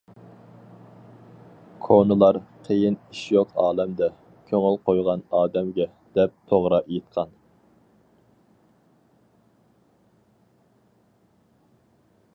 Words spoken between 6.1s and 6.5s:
دەپ